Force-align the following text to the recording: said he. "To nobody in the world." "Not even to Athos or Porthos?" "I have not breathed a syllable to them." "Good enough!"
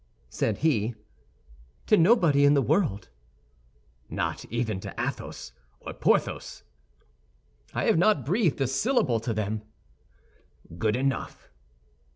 said 0.31 0.57
he. 0.57 0.95
"To 1.85 1.95
nobody 1.95 2.43
in 2.43 2.55
the 2.55 2.61
world." 2.63 3.09
"Not 4.09 4.43
even 4.45 4.79
to 4.79 4.91
Athos 4.99 5.51
or 5.79 5.93
Porthos?" 5.93 6.63
"I 7.75 7.83
have 7.83 7.99
not 7.99 8.25
breathed 8.25 8.59
a 8.61 8.65
syllable 8.67 9.19
to 9.19 9.31
them." 9.31 9.61
"Good 10.79 10.95
enough!" 10.95 11.51